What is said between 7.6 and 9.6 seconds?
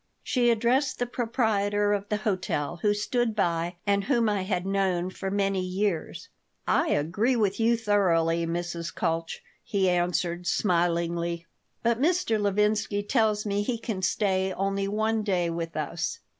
thoroughly, Mrs. Kalch,"